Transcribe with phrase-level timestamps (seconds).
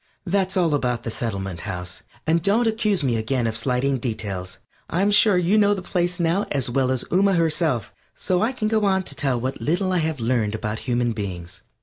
[0.25, 4.57] That's all about the Settlement House, and don't accuse me again of slighting details.
[4.89, 8.67] I'm sure you know the place now as well as Ooma herself, so I can
[8.67, 11.61] go on to tell what little I have learned about human beings.